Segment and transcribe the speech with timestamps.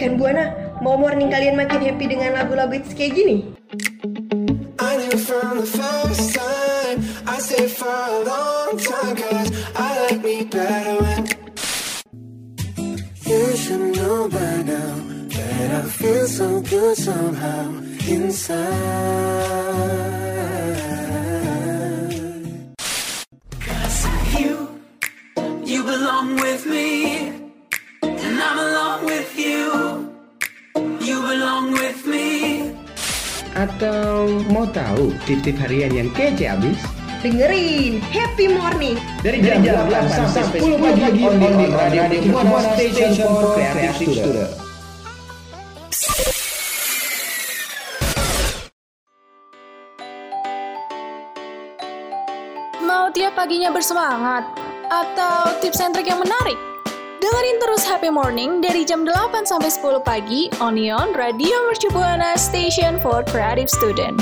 [0.00, 0.48] Rekan Buana,
[0.80, 3.52] mau morning kalian makin happy dengan lagu-lagu hits kayak gini?
[4.80, 5.68] I knew from the
[33.60, 36.80] Atau mau tahu tip-tip harian yang kece abis?
[37.20, 43.52] Dengerin Happy Morning Dari jam, 8 sampai 10 pagi on the Radio Buana Station for
[43.52, 44.50] Creative Student.
[52.80, 54.48] Mau tiap paginya bersemangat?
[54.88, 56.69] Atau tips and trick yang menarik?
[57.20, 62.96] Dengerin terus Happy Morning dari jam 8 sampai 10 pagi Onion Radio Mercu Buana Station
[63.04, 64.16] for Creative Student.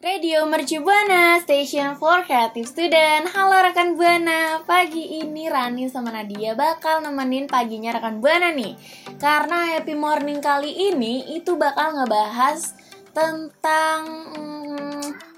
[0.00, 6.56] Radio Mercu Buana, Station for Creative Student Halo rekan Buana, pagi ini Rani sama Nadia
[6.56, 8.72] bakal nemenin paginya rekan Buana nih
[9.20, 12.72] Karena happy morning kali ini itu bakal ngebahas
[13.12, 14.00] tentang
[14.32, 14.51] hmm,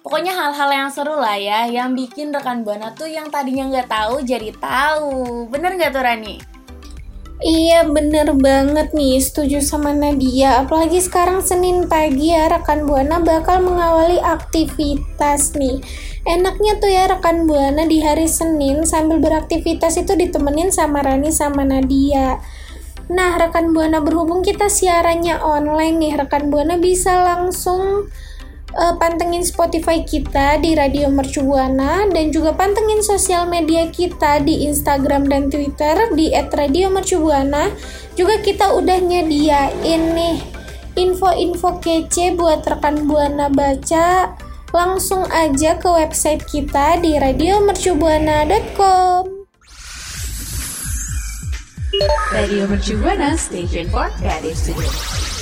[0.04, 4.20] Pokoknya hal-hal yang seru lah ya Yang bikin rekan Buana tuh yang tadinya nggak tahu
[4.20, 5.48] jadi tahu.
[5.48, 6.36] Bener nggak tuh Rani?
[7.40, 9.16] Iya bener banget nih.
[9.16, 10.60] Setuju sama Nadia.
[10.60, 15.80] Apalagi sekarang Senin pagi ya rekan Buana bakal mengawali aktivitas nih.
[16.28, 21.64] Enaknya tuh ya rekan Buana di hari Senin sambil beraktivitas itu ditemenin sama Rani sama
[21.64, 22.44] Nadia.
[23.08, 28.08] Nah rekan Buana berhubung kita siarannya online nih rekan Buana bisa langsung
[28.74, 34.66] uh, pantengin Spotify kita di Radio Mercu Buana dan juga pantengin sosial media kita di
[34.66, 37.70] Instagram dan Twitter di @radiomercubuana.
[38.14, 40.42] Juga kita udah nyediain nih
[40.94, 44.34] info-info kece buat rekan Buana baca.
[44.74, 49.22] Langsung aja ke website kita di radiomercubuana.com.
[52.34, 55.33] Radio Mercu Buana Station for Creative Student.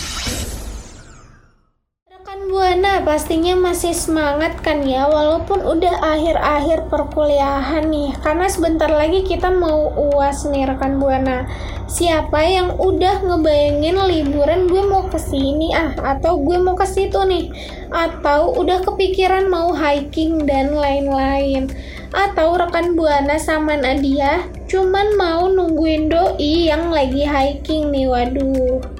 [2.63, 5.11] Buana pastinya masih semangat kan ya?
[5.11, 8.15] Walaupun udah akhir-akhir perkuliahan nih.
[8.23, 11.43] Karena sebentar lagi kita mau uas nih rekan Buana.
[11.91, 17.19] Siapa yang udah ngebayangin liburan gue mau ke sini ah atau gue mau ke situ
[17.27, 17.51] nih?
[17.91, 21.67] Atau udah kepikiran mau hiking dan lain-lain?
[22.15, 28.92] Atau rekan Buana sama Nadia cuman mau nungguin doi yang lagi hiking nih waduh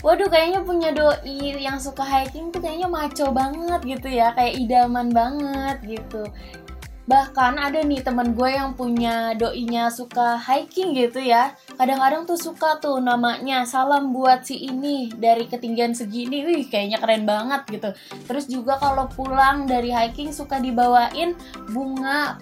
[0.00, 5.12] Waduh kayaknya punya doi yang suka hiking tuh kayaknya maco banget gitu ya Kayak idaman
[5.12, 6.24] banget gitu.
[7.10, 11.58] Bahkan ada nih temen gue yang punya doinya suka hiking gitu ya.
[11.74, 17.26] Kadang-kadang tuh suka tuh namanya salam buat si ini dari ketinggian segini Wih kayaknya keren
[17.26, 17.90] banget gitu.
[18.30, 21.34] Terus juga kalau pulang dari hiking suka dibawain
[21.74, 22.38] bunga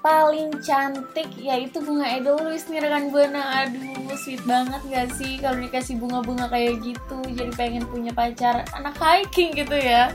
[0.00, 3.64] paling cantik yaitu bunga Edelweiss nih rekan buana.
[3.64, 7.18] Aduh sweet banget gak sih kalau dikasih bunga-bunga kayak gitu?
[7.36, 10.12] Jadi pengen punya pacar anak hiking gitu ya.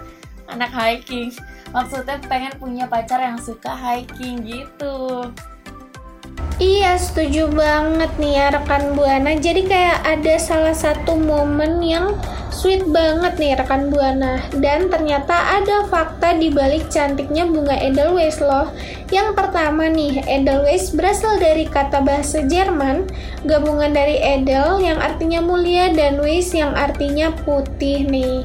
[0.49, 1.33] Anak hiking.
[1.73, 5.29] Maksudnya pengen punya pacar yang suka hiking gitu
[6.65, 9.37] Iya setuju banget nih ya rekan Buana.
[9.37, 12.17] Jadi kayak ada salah satu momen yang
[12.49, 14.41] sweet banget nih rekan Buana.
[14.49, 18.73] Dan ternyata ada fakta di balik cantiknya bunga Edelweiss loh.
[19.13, 23.05] Yang pertama nih, Edelweiss berasal dari kata bahasa Jerman
[23.45, 28.41] Gabungan dari Edel yang artinya mulia dan Weiss yang artinya putih nih.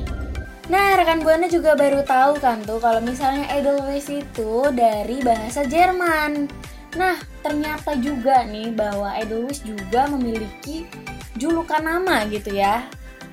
[0.68, 6.68] Nah, rekan Buana juga baru tahu kan tuh kalau misalnya Edelweiss itu dari bahasa Jerman.
[6.98, 10.86] Nah, ternyata juga nih bahwa Edelweiss juga memiliki
[11.38, 12.86] julukan nama gitu ya.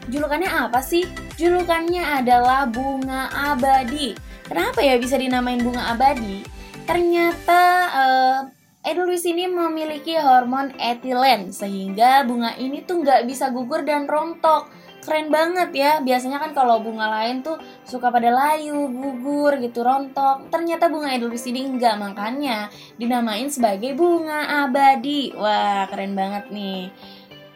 [0.07, 1.09] Julukannya apa sih?
[1.35, 4.13] Julukannya adalah bunga abadi.
[4.45, 6.45] Kenapa ya bisa dinamain bunga abadi?
[6.88, 7.62] Ternyata
[7.92, 8.39] eh,
[8.88, 14.71] Edelweiss ini memiliki hormon etilen sehingga bunga ini tuh nggak bisa gugur dan rontok
[15.07, 15.92] keren banget ya.
[16.04, 17.56] Biasanya kan kalau bunga lain tuh
[17.88, 20.51] suka pada layu gugur gitu rontok.
[20.51, 22.68] Ternyata bunga Edelweiss ini enggak makanya
[23.00, 25.31] dinamain sebagai bunga abadi.
[25.31, 26.92] Wah keren banget nih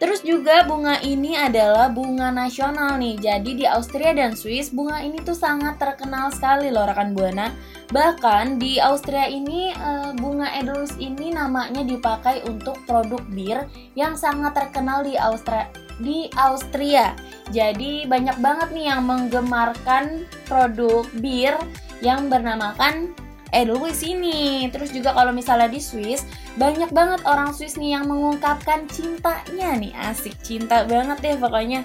[0.01, 3.21] Terus juga bunga ini adalah bunga nasional nih.
[3.21, 7.53] Jadi di Austria dan Swiss bunga ini tuh sangat terkenal sekali loh rekan Buana.
[7.93, 14.57] Bahkan di Austria ini eh, bunga Edelweiss ini namanya dipakai untuk produk bir yang sangat
[14.57, 15.69] terkenal di Austria
[16.01, 17.13] di Austria.
[17.53, 21.53] Jadi banyak banget nih yang menggemarkan produk bir
[22.01, 23.13] yang bernamakan
[23.51, 24.67] Edelweiss ini.
[24.71, 26.23] Terus juga kalau misalnya di Swiss,
[26.55, 29.91] banyak banget orang Swiss nih yang mengungkapkan cintanya nih.
[29.95, 31.83] Asik, cinta banget deh pokoknya.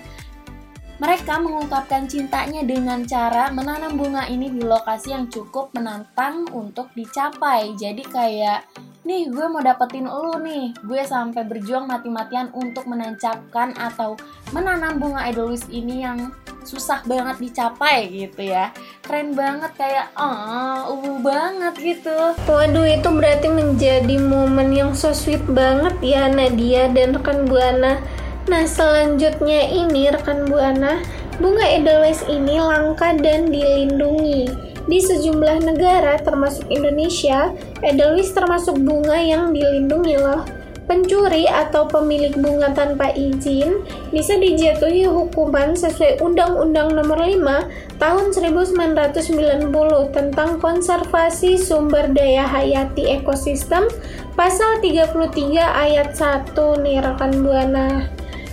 [0.97, 7.77] Mereka mengungkapkan cintanya dengan cara menanam bunga ini di lokasi yang cukup menantang untuk dicapai.
[7.77, 8.65] Jadi kayak,
[9.05, 10.73] nih gue mau dapetin lu nih.
[10.89, 14.17] Gue sampai berjuang mati-matian untuk menancapkan atau
[14.57, 16.33] menanam bunga Edelweiss ini yang
[16.67, 18.75] susah banget dicapai gitu ya.
[19.07, 22.35] Keren banget kayak, ah, uh, banget gitu.
[22.51, 28.03] Waduh itu berarti menjadi momen yang so sweet banget ya Nadia dan rekan Buana.
[28.51, 31.03] Nah selanjutnya ini rekan Buana,
[31.39, 34.51] bunga Edelweiss ini langka dan dilindungi.
[34.87, 37.51] Di sejumlah negara termasuk Indonesia,
[37.83, 40.47] Edelweiss termasuk bunga yang dilindungi loh.
[40.87, 43.83] Pencuri atau pemilik bunga tanpa izin
[44.15, 49.67] bisa dijatuhi hukuman sesuai Undang-Undang Nomor 5 Tahun 1990
[50.15, 53.91] tentang Konservasi Sumber Daya Hayati Ekosistem
[54.39, 55.17] Pasal 33
[55.59, 56.55] ayat 1
[56.85, 58.05] nih rekan Buana.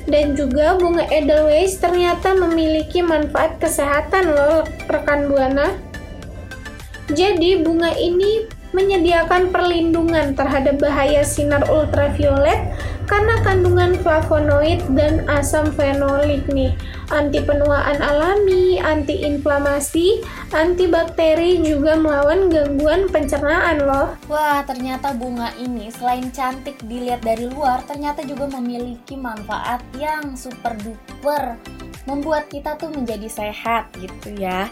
[0.07, 5.75] Dan juga bunga Edelweiss ternyata memiliki manfaat kesehatan loh rekan Buana.
[7.12, 12.74] Jadi bunga ini menyediakan perlindungan terhadap bahaya sinar ultraviolet
[13.06, 16.74] karena kandungan flavonoid dan asam fenolik nih.
[17.14, 24.18] Anti penuaan alami, anti inflamasi, antibakteri juga melawan gangguan pencernaan loh.
[24.25, 30.74] Wah, ternyata bunga ini selain cantik dilihat dari luar, ternyata juga memiliki manfaat yang super
[30.81, 31.60] duper
[32.04, 34.68] membuat kita tuh menjadi sehat gitu ya.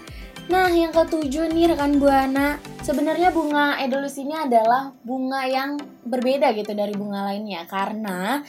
[0.50, 6.74] Nah, yang ketujuh nih rekan Buana, sebenarnya bunga Edelweiss ini adalah bunga yang berbeda gitu
[6.74, 7.68] dari bunga lainnya.
[7.70, 8.42] Karena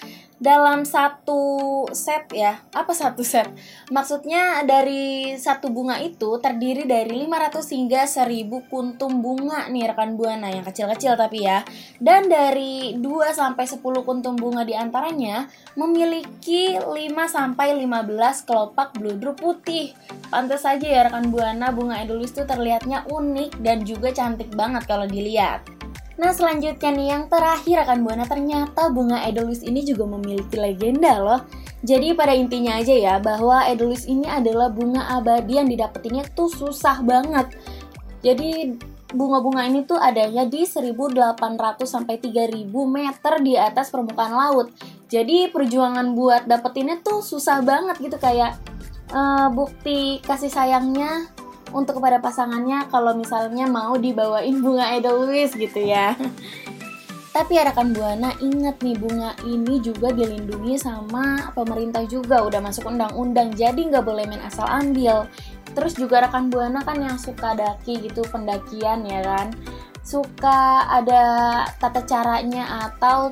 [0.43, 3.47] dalam satu set ya, apa satu set?
[3.94, 10.50] Maksudnya dari satu bunga itu terdiri dari 500 hingga 1000 kuntum bunga nih rekan Buana
[10.50, 11.62] yang kecil-kecil tapi ya.
[12.03, 15.47] Dan dari 2 sampai 10 kuntum bunga di antaranya
[15.79, 16.91] memiliki 5
[17.31, 19.94] sampai 15 kelopak bludru putih.
[20.27, 25.06] Pantas saja ya rekan Buana bunga Edelweiss itu terlihatnya unik dan juga cantik banget kalau
[25.06, 25.81] dilihat.
[26.20, 31.41] Nah selanjutnya nih yang terakhir akan Buana ternyata bunga Edelweiss ini juga memiliki legenda loh.
[31.82, 37.00] Jadi pada intinya aja ya bahwa Edelweiss ini adalah bunga abadi yang didapetinnya tuh susah
[37.00, 37.56] banget.
[38.23, 38.76] Jadi
[39.12, 44.69] bunga-bunga ini tuh adanya di 1800 sampai 3000 meter di atas permukaan laut.
[45.12, 48.56] Jadi perjuangan buat dapetinnya tuh susah banget gitu kayak
[49.12, 51.29] uh, bukti kasih sayangnya
[51.73, 56.15] untuk kepada pasangannya kalau misalnya mau dibawain bunga Edelweiss gitu ya.
[57.33, 62.93] Tapi ya rekan Buana ingat nih bunga ini juga dilindungi sama pemerintah juga udah masuk
[62.93, 65.25] undang-undang jadi nggak boleh main asal ambil.
[65.73, 69.49] Terus juga rekan Buana kan yang suka daki gitu pendakian ya kan
[70.03, 71.25] suka ada
[71.79, 73.31] tata caranya atau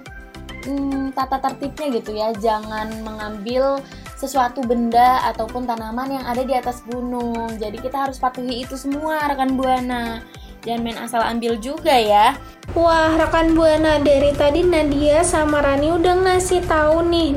[0.64, 3.82] hmm, tata tertibnya gitu ya jangan mengambil
[4.20, 7.56] sesuatu benda ataupun tanaman yang ada di atas gunung.
[7.56, 10.20] Jadi kita harus patuhi itu semua rekan Buana.
[10.60, 12.36] Jangan main asal ambil juga ya.
[12.76, 17.32] Wah, rekan Buana dari tadi Nadia sama Rani udah ngasih tahu nih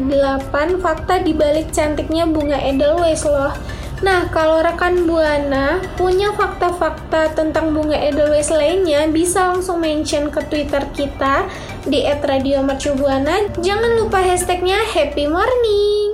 [0.51, 3.55] 8 fakta dibalik cantiknya bunga Edelweiss loh.
[4.03, 10.83] Nah, kalau rekan Buana punya fakta-fakta tentang bunga Edelweiss lainnya, bisa langsung mention ke Twitter
[10.91, 11.47] kita
[11.87, 13.55] di @radiomercubuana.
[13.63, 16.12] Jangan lupa hashtagnya Happy Morning.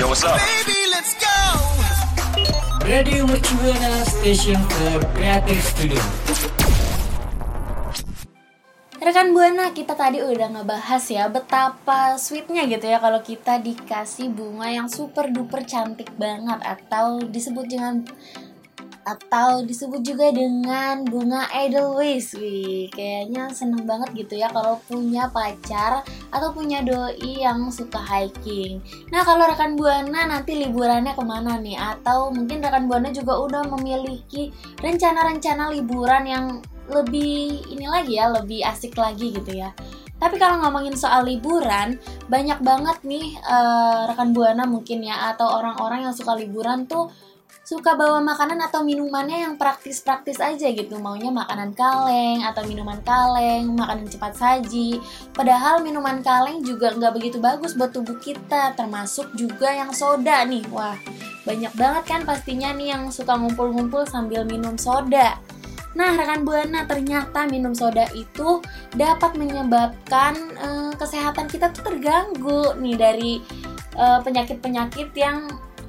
[0.00, 0.40] Yo, what's up?
[0.40, 1.36] Baby, let's go.
[2.88, 6.00] Radio Mercubuana Station for Creative Studio.
[8.96, 14.72] Rekan Buana, kita tadi udah ngebahas ya betapa sweetnya gitu ya kalau kita dikasih bunga
[14.72, 18.00] yang super duper cantik banget atau disebut dengan
[19.10, 22.38] atau disebut juga dengan bunga Edelweiss.
[22.38, 28.78] Wih, kayaknya seneng banget gitu ya kalau punya pacar atau punya doi yang suka hiking.
[29.10, 31.74] Nah, kalau rekan Buana nanti liburannya ke mana nih?
[31.74, 36.46] Atau mungkin rekan Buana juga udah memiliki rencana-rencana liburan yang
[36.86, 39.74] lebih ini lagi ya, lebih asik lagi gitu ya.
[40.20, 41.96] Tapi kalau ngomongin soal liburan,
[42.28, 47.08] banyak banget nih uh, rekan Buana mungkin ya atau orang-orang yang suka liburan tuh
[47.70, 50.98] suka bawa makanan atau minumannya yang praktis-praktis aja gitu.
[50.98, 54.98] Maunya makanan kaleng atau minuman kaleng makanan cepat saji.
[55.30, 60.66] Padahal minuman kaleng juga nggak begitu bagus buat tubuh kita termasuk juga yang soda nih.
[60.74, 60.98] Wah
[61.46, 65.38] banyak banget kan pastinya nih yang suka ngumpul-ngumpul sambil minum soda.
[65.90, 68.62] Nah, rekan Buana, ternyata minum soda itu
[68.94, 73.32] dapat menyebabkan uh, kesehatan kita tuh terganggu nih dari
[73.98, 75.38] penyakit-penyakit uh, yang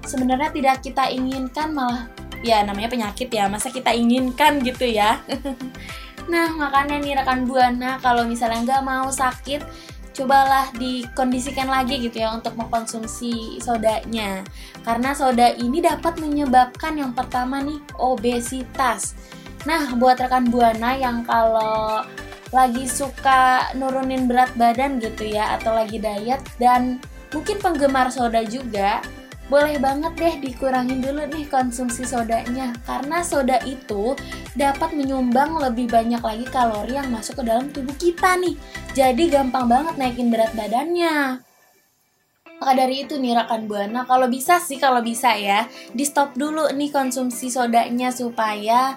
[0.05, 2.09] sebenarnya tidak kita inginkan malah
[2.41, 5.21] ya namanya penyakit ya masa kita inginkan gitu ya
[6.29, 9.65] Nah, makanya nih rekan Buana kalau misalnya nggak mau sakit,
[10.13, 14.45] cobalah dikondisikan lagi gitu ya untuk mengkonsumsi sodanya.
[14.85, 19.17] Karena soda ini dapat menyebabkan yang pertama nih obesitas.
[19.65, 22.05] Nah, buat rekan Buana yang kalau
[22.51, 26.99] lagi suka nurunin berat badan gitu ya atau lagi diet dan
[27.31, 28.99] mungkin penggemar soda juga,
[29.51, 34.15] boleh banget deh dikurangin dulu nih konsumsi sodanya karena soda itu
[34.55, 38.55] dapat menyumbang lebih banyak lagi kalori yang masuk ke dalam tubuh kita nih.
[38.95, 41.43] Jadi gampang banget naikin berat badannya.
[42.61, 46.69] Maka dari itu nih rekan Buana, kalau bisa sih kalau bisa ya, di stop dulu
[46.71, 48.95] nih konsumsi sodanya supaya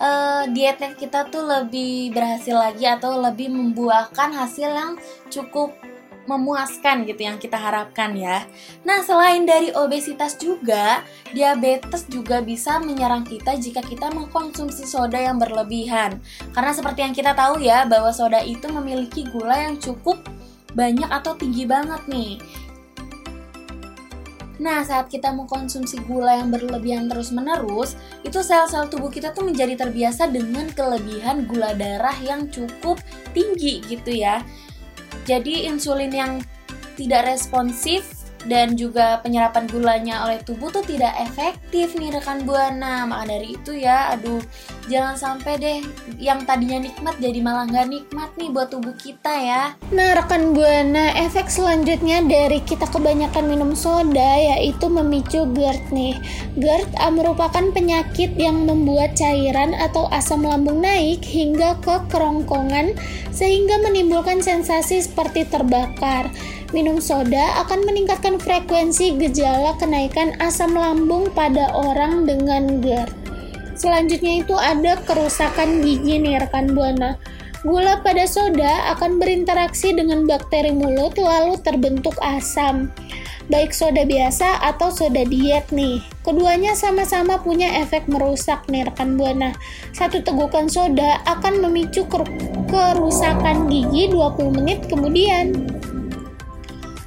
[0.00, 4.92] uh, dietnya kita tuh lebih berhasil lagi atau lebih membuahkan hasil yang
[5.28, 5.76] cukup
[6.26, 8.46] memuaskan gitu yang kita harapkan ya.
[8.86, 11.02] Nah, selain dari obesitas juga,
[11.34, 16.22] diabetes juga bisa menyerang kita jika kita mengkonsumsi soda yang berlebihan.
[16.54, 20.22] Karena seperti yang kita tahu ya, bahwa soda itu memiliki gula yang cukup
[20.72, 22.40] banyak atau tinggi banget nih.
[24.62, 30.30] Nah, saat kita mengkonsumsi gula yang berlebihan terus-menerus, itu sel-sel tubuh kita tuh menjadi terbiasa
[30.30, 33.02] dengan kelebihan gula darah yang cukup
[33.34, 34.38] tinggi gitu ya.
[35.22, 36.32] Jadi insulin yang
[36.98, 43.06] tidak responsif dan juga penyerapan gulanya oleh tubuh tuh tidak efektif nih rekan buana.
[43.06, 44.42] Maka dari itu ya aduh
[44.90, 45.78] jangan sampai deh
[46.18, 49.62] yang tadinya nikmat jadi malah nggak nikmat nih buat tubuh kita ya.
[49.94, 56.14] Nah rekan buana efek selanjutnya dari kita kebanyakan minum soda yaitu memicu GERD nih.
[56.58, 62.98] GERD ah, merupakan penyakit yang membuat cairan atau asam lambung naik hingga ke kerongkongan
[63.30, 66.30] sehingga menimbulkan sensasi seperti terbakar.
[66.72, 73.21] Minum soda akan meningkatkan frekuensi gejala kenaikan asam lambung pada orang dengan GERD.
[73.82, 77.18] Selanjutnya itu ada kerusakan gigi nih rekan Buana.
[77.66, 82.94] Gula pada soda akan berinteraksi dengan bakteri mulut lalu terbentuk asam.
[83.50, 85.98] Baik soda biasa atau soda diet nih.
[86.22, 89.50] Keduanya sama-sama punya efek merusak nih rekan Buana.
[89.90, 92.06] Satu tegukan soda akan memicu
[92.70, 95.58] kerusakan gigi 20 menit kemudian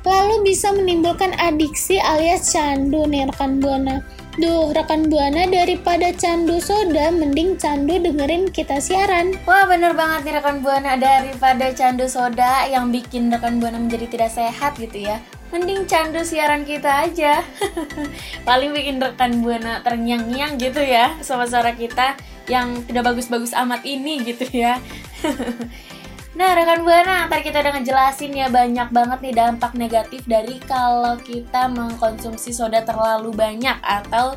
[0.06, 4.06] lalu bisa menimbulkan adiksi alias candu nih rekan buana.
[4.36, 9.32] Duh, rekan buana daripada candu soda, mending candu dengerin kita siaran.
[9.48, 14.36] Wah, bener banget nih rekan buana daripada candu soda yang bikin rekan buana menjadi tidak
[14.36, 15.24] sehat gitu ya.
[15.56, 17.48] Mending candu siaran kita aja.
[18.48, 22.20] Paling bikin rekan buana terngiang-ngiang gitu ya sama suara kita
[22.52, 24.84] yang tidak bagus-bagus amat ini gitu ya.
[26.36, 31.16] Nah, rekan Buana, ntar kita udah ngejelasin ya banyak banget nih dampak negatif dari kalau
[31.24, 34.36] kita mengkonsumsi soda terlalu banyak atau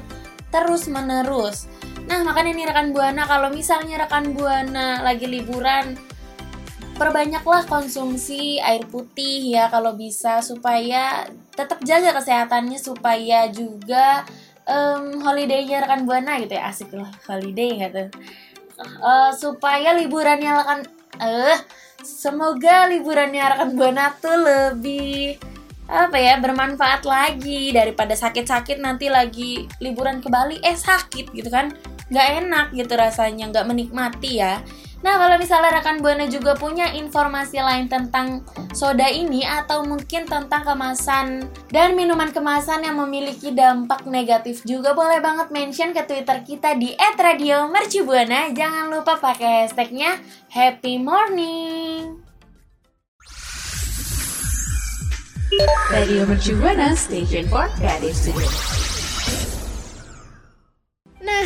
[0.55, 1.67] terus-menerus.
[2.07, 5.99] Nah, makanya nih rekan Buana, kalau misalnya rekan Buana lagi liburan,
[6.99, 14.26] perbanyaklah konsumsi air putih ya kalau bisa supaya tetap jaga kesehatannya supaya juga
[14.67, 18.11] um, holidaynya rekan Buana gitu ya asik lah holiday gitu
[18.99, 20.81] uh, supaya liburannya rekan
[21.19, 21.59] eh uh,
[21.99, 25.35] Semoga liburannya rekan Buana tuh lebih
[25.88, 30.62] apa ya bermanfaat lagi daripada sakit-sakit nanti lagi liburan ke Bali.
[30.62, 31.75] Eh sakit gitu kan.
[32.07, 34.62] Nggak enak gitu rasanya nggak menikmati ya
[34.99, 38.43] Nah, kalau misalnya rekan Buana juga punya informasi lain tentang
[38.75, 45.23] soda ini atau mungkin tentang kemasan dan minuman kemasan yang memiliki dampak negatif juga boleh
[45.23, 48.50] banget mention ke Twitter kita di @radiomercubuana.
[48.50, 50.19] Jangan lupa pakai hashtagnya
[50.50, 52.19] Happy Morning.
[55.88, 58.77] Radio Mercubuana Station for Creative Studio.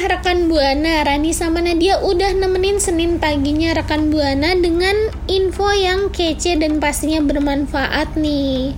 [0.02, 6.58] Rekan Buana, Rani sama Nadia udah nemenin Senin paginya rekan Buana dengan info yang kece
[6.58, 8.74] dan pastinya bermanfaat nih.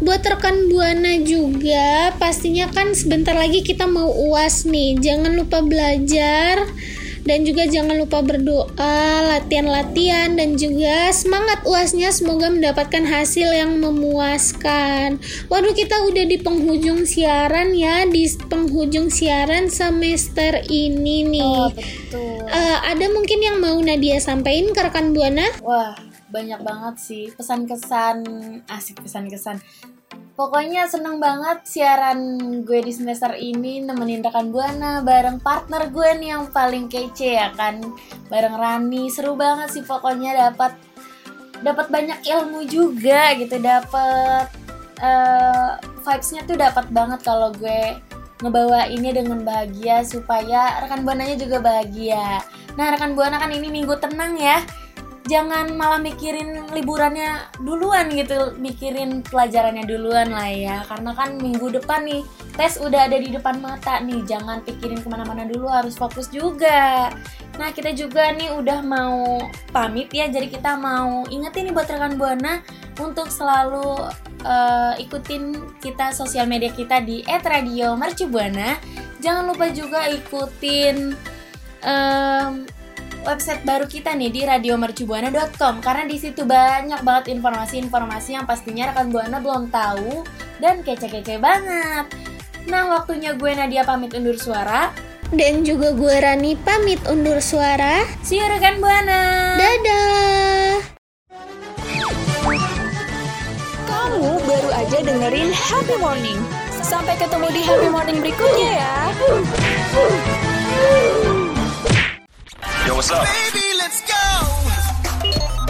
[0.00, 4.96] Buat rekan Buana juga, pastinya kan sebentar lagi kita mau UAS nih.
[4.96, 6.64] Jangan lupa belajar
[7.22, 8.98] dan juga jangan lupa berdoa,
[9.30, 15.22] latihan-latihan dan juga semangat uasnya semoga mendapatkan hasil yang memuaskan.
[15.46, 21.46] Waduh kita udah di penghujung siaran ya, di penghujung siaran semester ini nih.
[21.46, 22.42] Oh, betul.
[22.50, 25.46] Uh, ada mungkin yang mau Nadia sampaikan ke rekan Buana?
[25.62, 25.94] Wah,
[26.32, 28.24] banyak banget sih pesan kesan
[28.64, 29.60] asik pesan kesan
[30.32, 32.18] Pokoknya seneng banget siaran
[32.64, 37.52] gue di semester ini nemenin rekan Buana bareng partner gue nih yang paling kece ya
[37.52, 37.84] kan
[38.32, 40.72] bareng Rani seru banget sih pokoknya dapat
[41.60, 44.48] dapat banyak ilmu juga gitu dapat
[45.04, 48.00] uh, vibesnya tuh dapat banget kalau gue
[48.42, 52.42] ngebawa ini dengan bahagia supaya rekan buananya juga bahagia.
[52.74, 54.58] Nah, rekan Buana kan ini minggu tenang ya.
[55.22, 60.76] Jangan malah mikirin liburannya duluan gitu, mikirin pelajarannya duluan lah ya.
[60.82, 62.26] Karena kan minggu depan nih,
[62.58, 64.26] tes udah ada di depan mata nih.
[64.26, 67.14] Jangan pikirin ke mana-mana dulu, harus fokus juga.
[67.54, 69.38] Nah, kita juga nih udah mau
[69.70, 70.26] pamit ya.
[70.26, 72.58] Jadi kita mau ingetin nih buat rekan Buana
[72.98, 74.10] untuk selalu
[74.42, 78.74] eh, ikutin kita sosial media kita di @radiomercubuana.
[79.22, 81.14] Jangan lupa juga ikutin
[81.86, 82.66] em,
[83.22, 89.08] website baru kita nih di radiomercubuana.com karena di situ banyak banget informasi-informasi yang pastinya rekan
[89.14, 90.26] Buana belum tahu
[90.58, 92.06] dan kece-kece banget.
[92.70, 94.94] Nah, waktunya gue Nadia pamit undur suara.
[95.32, 98.04] Dan juga gue Rani pamit undur suara.
[98.22, 99.56] See you rekan Buana.
[99.58, 100.78] Dadah.
[103.88, 106.38] Kamu baru aja dengerin Happy Morning.
[106.82, 108.94] Sampai ketemu di Happy Morning berikutnya ya.
[112.86, 113.24] Yo, what's up?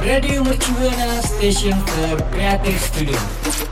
[0.01, 3.72] Radio Mercubuana Station for Creative Studio.